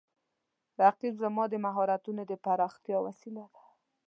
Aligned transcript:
رقیب 0.81 1.13
زما 1.21 1.43
د 1.49 1.53
مهارتونو 1.65 2.21
د 2.27 2.31
پراختیا 2.45 2.97
وسیله 3.05 3.45
ده 3.53 3.61